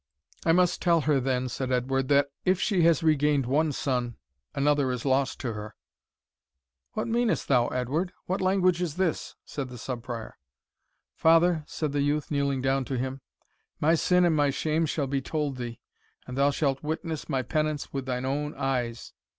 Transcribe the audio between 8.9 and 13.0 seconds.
this?" said the Sub Prior. "Father," said the youth, kneeling down to